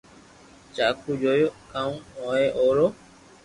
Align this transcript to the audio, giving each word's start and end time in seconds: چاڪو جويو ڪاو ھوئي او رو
چاڪو 0.75 1.11
جويو 1.21 1.47
ڪاو 1.71 1.91
ھوئي 2.17 2.45
او 2.57 2.65
رو 2.77 2.87